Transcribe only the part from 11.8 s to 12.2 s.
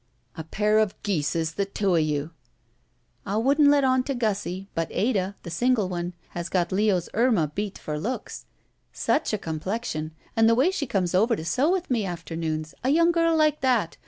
me